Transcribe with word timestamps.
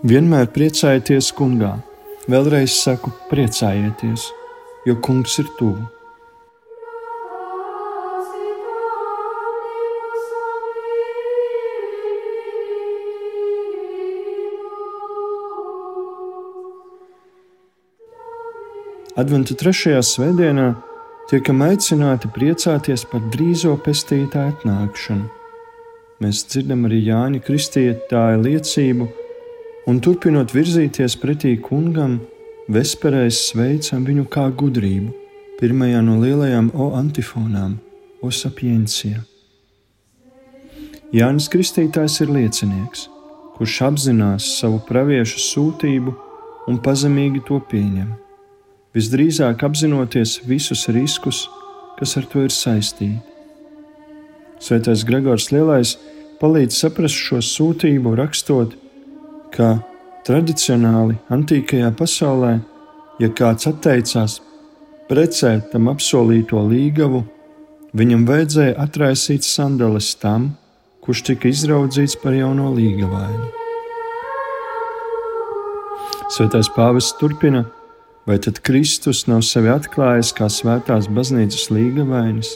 Vienmēr 0.00 0.46
priecājieties, 0.48 1.26
kungā. 1.36 1.74
Vēlreiz 2.32 2.72
saku, 2.72 3.10
priecājieties, 3.28 4.22
jo 4.88 4.94
kungs 5.04 5.34
ir 5.42 5.50
tuvu. 5.58 5.84
Adventa 19.20 19.52
trešajā 19.52 20.00
svētdienā 20.00 20.70
tiekam 21.28 21.60
aicināti 21.68 22.32
priecāties 22.32 23.04
par 23.04 23.28
drīzo 23.36 23.76
pestītāju 23.84 24.56
atnākšanu. 24.56 25.28
Mēs 26.24 26.46
dzirdam 26.48 26.88
arī 26.88 27.04
Jāņa 27.04 27.44
Kristītāja 27.44 28.40
liecību 28.40 29.19
un 29.88 30.00
turpinot 30.02 30.52
virzīties 30.54 31.16
pretī 31.20 31.54
kungam, 31.62 32.18
vesperēs 32.70 33.46
sveicam 33.50 34.04
viņu 34.06 34.26
kā 34.32 34.48
gudrību, 34.52 35.12
pirmajā 35.60 36.00
no 36.04 36.18
lielajām 36.20 36.70
O 36.74 36.92
antifonām, 36.98 37.78
O 38.20 38.30
sapiencija. 38.30 39.22
Jānis 41.10 41.48
Kristītājs 41.50 42.20
ir 42.22 42.30
liecinieks, 42.30 43.08
kurš 43.56 43.78
apzinās 43.88 44.46
savu 44.60 44.78
praviešu 44.86 45.40
sūtību 45.42 46.12
un 46.70 46.78
pazemīgi 46.84 47.42
to 47.48 47.58
pieņem, 47.70 48.12
visdrīzāk 48.94 49.64
apzinoties 49.66 50.38
visus 50.46 50.86
riskus, 50.92 51.46
kas 51.98 52.16
ar 52.20 52.28
to 52.30 52.44
ir 52.46 52.54
saistīti. 52.54 53.18
Svētais 54.60 55.02
Gregors 55.08 55.48
Lielais 55.52 55.94
palīdz 56.40 56.76
saprast 56.76 57.16
šo 57.16 57.40
sūtību, 57.44 58.12
rakstot, 58.18 58.76
ka 59.54 59.74
tradicionāli 60.26 61.16
antīkajā 61.32 61.90
pasaulē, 61.98 62.54
ja 63.20 63.28
kāds 63.36 63.68
atteicās 63.70 64.38
precēt 65.10 65.72
tam 65.72 65.90
apsolīto 65.90 66.62
līgavu, 66.70 67.24
viņam 67.96 68.26
vajadzēja 68.28 68.76
atraisīt 68.84 69.46
sandales 69.46 70.12
tam, 70.20 70.52
kurš 71.04 71.24
tika 71.30 71.50
izraudzīts 71.50 72.18
par 72.22 72.36
jauno 72.36 72.70
līgavainu. 72.76 73.48
Svētais 76.30 76.70
pāvests 76.70 77.16
turpina, 77.18 77.64
vai 78.28 78.36
tad 78.38 78.60
Kristus 78.62 79.24
nav 79.26 79.42
sevi 79.42 79.72
atklājis 79.72 80.30
kā 80.36 80.46
svētās 80.52 81.08
baznīcas 81.10 81.66
līgavainis, 81.74 82.52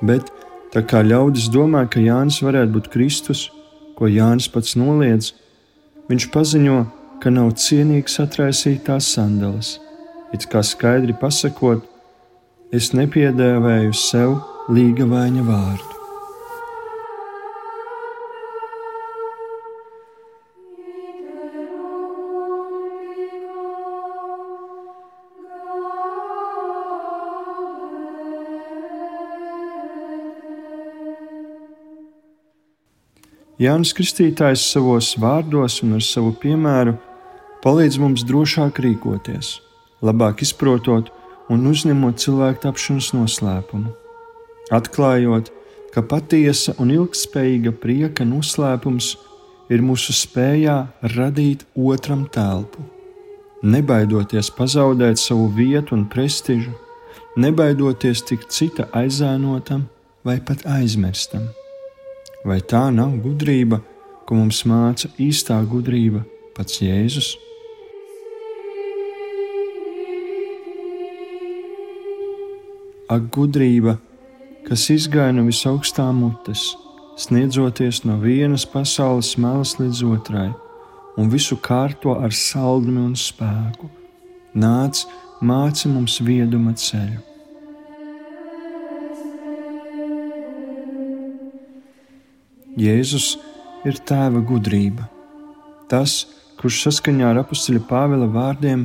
bet 0.00 0.30
tā 0.72 0.80
kā 0.88 1.02
ļaudis 1.04 1.50
domā, 1.52 1.84
ka 1.90 2.00
Jānis 2.00 2.40
varētu 2.40 2.78
būt 2.78 2.88
Kristus, 2.94 3.50
ko 3.98 4.08
Jānis 4.08 4.48
pats 4.48 4.78
noliedz, 4.80 5.34
Viņš 6.10 6.24
paziņo, 6.34 6.78
ka 7.22 7.30
nav 7.30 7.52
cienīgs 7.62 8.18
atraisīt 8.18 8.82
tās 8.88 9.12
sandalas, 9.14 9.76
it 10.34 10.48
kā 10.50 10.64
skaidri 10.66 11.14
pasakot, 11.14 11.86
es 12.74 12.90
nepiedēvēju 12.98 13.94
sev 13.94 14.34
līga 14.74 15.06
vaņa 15.06 15.46
vārdu. 15.46 15.99
Jānis 33.60 33.90
Kristītājs 33.92 34.62
savos 34.72 35.10
vārdos 35.20 35.82
un 35.84 35.98
ar 35.98 36.04
savu 36.04 36.30
piemēru 36.40 36.94
palīdz 37.60 37.98
mums 38.00 38.22
drošāk 38.24 38.80
rīkoties, 38.80 39.58
labāk 40.00 40.40
izprotot 40.46 41.10
un 41.52 41.66
uzņemot 41.68 42.22
cilvēku 42.22 42.62
tapšanas 42.62 43.10
noslēpumu, 43.18 43.92
atklājot, 44.72 45.52
ka 45.92 46.06
patiesa 46.08 46.72
un 46.80 46.94
ilgspējīga 46.94 47.74
prieka 47.84 48.24
noslēpums 48.24 49.12
ir 49.68 49.84
mūsu 49.84 50.16
spējā 50.16 50.80
radīt 51.18 51.68
otram 51.76 52.24
telpu, 52.32 52.88
nebaidoties 53.60 54.48
pazaudēt 54.56 55.20
savu 55.20 55.50
vietu 55.60 55.98
un 55.98 56.08
prestižu, 56.08 56.72
nebaidoties 57.36 58.24
tikt 58.24 58.56
cita 58.56 58.88
aizēnotam 58.96 59.84
vai 60.24 60.40
pat 60.40 60.64
aizmirstam. 60.80 61.50
Vai 62.40 62.62
tā 62.64 62.86
nav 62.88 63.18
gudrība, 63.20 63.82
ko 64.24 64.38
mums 64.38 64.62
māca 64.64 65.10
īstā 65.20 65.58
gudrība, 65.68 66.22
pats 66.56 66.78
Jēzus? 66.80 67.34
Ak, 73.12 73.28
gudrība, 73.34 73.98
kas 74.64 74.86
izgāja 74.94 75.34
no 75.36 75.44
visaugstā 75.50 76.08
mutes, 76.16 76.70
sniedzoties 77.20 78.06
no 78.08 78.16
vienas 78.24 78.64
pasaules 78.64 79.34
malas 79.36 79.76
līdz 79.76 80.04
otrai, 80.08 80.48
un 81.20 81.28
visu 81.28 81.60
kārto 81.60 82.16
ar 82.16 82.32
saldumi 82.32 83.02
un 83.04 83.16
spēku, 83.20 83.90
nāc, 84.56 85.04
māci 85.44 85.92
mums 85.92 86.22
vieduma 86.24 86.72
ceļu. 86.72 87.29
Jēzus 92.78 93.32
ir 93.82 93.96
tēva 94.06 94.42
gudrība. 94.46 95.08
Tas, 95.90 96.26
kurš 96.60 96.84
saskaņā 96.84 97.32
ar 97.32 97.40
apakstuļa 97.42 97.82
Pāvila 97.88 98.28
vārdiem 98.30 98.84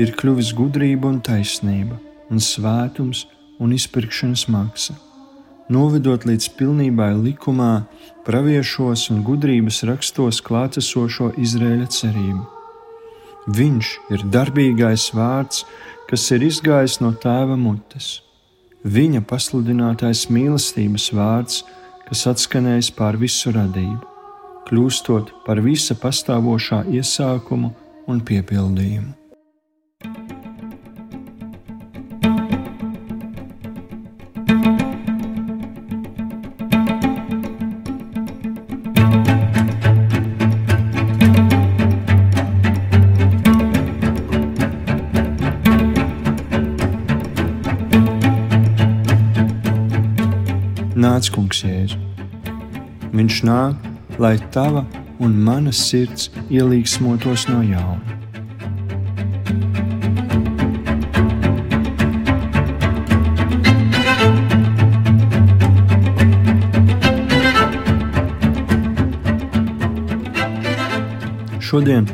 ir 0.00 0.10
kļuvis 0.18 0.50
gudrība 0.58 1.12
un 1.12 1.20
taisnība, 1.22 2.00
un 2.30 2.42
svētums 2.42 3.28
un 3.62 3.74
izpirkšanas 3.76 4.48
maksa, 4.50 4.96
novedot 5.70 6.26
līdz 6.26 6.48
pilnībai 6.58 7.12
likumā, 7.20 7.84
praviešos 8.26 9.06
un 9.14 9.22
gudrības 9.26 9.84
rakstos 9.86 10.42
klātesošo 10.42 11.30
Izraēļa 11.38 11.86
cerību. 11.86 12.44
Viņš 13.50 13.92
ir 14.10 14.26
darbīgais 14.34 15.10
vārds, 15.14 15.62
kas 16.10 16.26
ir 16.34 16.42
izgājis 16.50 16.98
no 17.00 17.14
tēva 17.14 17.54
mutes, 17.56 18.20
viņa 18.82 19.22
pasludinātais 19.30 20.26
mīlestības 20.34 21.12
vārds, 21.14 21.62
kas 22.10 22.26
atskanējis 22.26 22.90
pār 22.98 23.14
visu 23.20 23.52
radību, 23.54 24.02
kļūstot 24.66 25.30
par 25.46 25.62
visa 25.62 25.94
pastāvošā 25.94 26.82
iesākumu 26.90 27.70
un 28.10 28.20
piepildījumu. 28.26 29.19
Nāc, 51.00 51.30
kungs, 51.32 51.62
jēzu. 51.64 51.96
Viņš 53.16 53.36
nāk, 53.48 53.86
lai 54.20 54.34
tava 54.52 54.82
un 55.24 55.32
mana 55.46 55.72
sirds 55.72 56.28
ielīgsmotos 56.52 57.46
no 57.48 57.62
jauna. 57.64 58.04
Šodien 71.64 72.04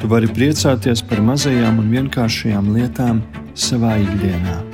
tu 0.00 0.10
vari 0.10 0.26
priecāties 0.34 1.06
par 1.06 1.22
mazajām 1.22 1.84
un 1.84 1.98
vienkāršajām 2.00 2.74
lietām 2.74 3.22
savā 3.54 4.00
ikdienā. 4.02 4.73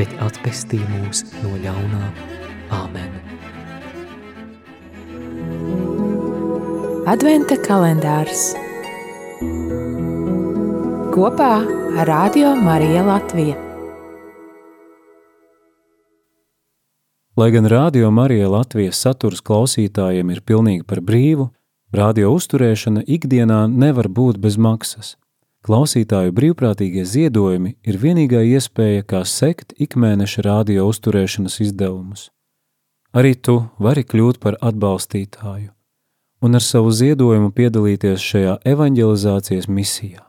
bet 0.00 0.12
atpestī 0.24 0.78
mūs 0.88 1.26
no 1.42 1.58
ļaunā. 1.60 2.06
Āmen! 2.72 3.10
Adventa 7.10 7.58
kalendārs 7.60 8.52
kopā 11.12 11.52
ar 12.00 12.08
Radio 12.08 12.54
Mariju 12.56 13.02
Latviju. 13.10 13.56
Lai 17.40 17.48
gan 17.52 17.68
Rādio 17.72 18.08
Marija 18.14 18.48
Latvijas 18.52 19.00
saturs 19.04 19.40
klausītājiem 19.44 20.32
ir 20.32 20.40
pilnīgi 20.44 20.84
par 20.88 21.00
brīvu, 21.04 21.50
radio 21.92 22.32
uzturēšana 22.36 23.04
ikdienā 23.04 23.66
nevar 23.68 24.08
būt 24.08 24.40
bez 24.40 24.56
maksas. 24.56 25.16
Klausītāju 25.66 26.32
brīvprātīgie 26.32 27.04
ziedojumi 27.04 27.74
ir 27.84 27.98
vienīgā 28.00 28.40
iespēja, 28.56 29.04
kā 29.04 29.24
sekt 29.28 29.74
ikmēneša 29.76 30.46
radio 30.46 30.86
uzturēšanas 30.88 31.60
izdevumus. 31.66 32.30
Arī 33.12 33.34
tu 33.34 33.58
vari 33.78 34.06
kļūt 34.06 34.40
par 34.40 34.56
atbalstītāju 34.60 35.74
un 36.40 36.56
ar 36.56 36.64
savu 36.64 36.88
ziedojumu 36.88 37.52
piedalīties 37.52 38.24
šajā 38.24 38.56
evanģelizācijas 38.72 39.68
misijā 39.68 40.24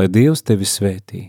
lai 0.00 0.08
Dievs 0.08 0.40
tevi 0.46 0.64
svētī. 0.64 1.22